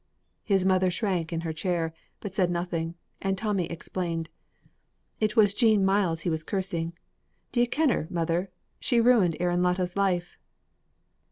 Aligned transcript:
'"His 0.43 0.65
mother 0.65 0.89
shrank 0.89 1.31
in 1.31 1.41
her 1.41 1.53
chair, 1.53 1.93
but 2.21 2.33
said 2.33 2.49
nothing, 2.49 2.95
and 3.21 3.37
Tommy 3.37 3.65
explained: 3.65 4.29
"It 5.19 5.35
was 5.35 5.53
Jean 5.53 5.85
Myles 5.85 6.21
he 6.21 6.29
was 6.31 6.43
cursing; 6.43 6.93
did 7.51 7.59
you 7.61 7.67
ken 7.67 7.89
her, 7.89 8.07
mother? 8.09 8.49
she 8.79 8.99
ruined 8.99 9.37
Aaron 9.39 9.61
Latta's 9.61 9.95
life." 9.95 10.39